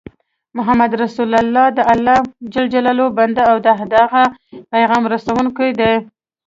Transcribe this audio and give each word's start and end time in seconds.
محمد 0.57 0.91
رسول 1.03 1.31
الله 1.41 1.65
دالله 1.77 2.17
ج 2.53 2.55
بنده 3.17 3.41
او 3.51 3.57
د 3.61 3.67
د 3.91 3.93
هغه 4.03 4.23
پیغام 4.73 5.03
رسوونکی 5.13 5.69
دی 5.79 5.93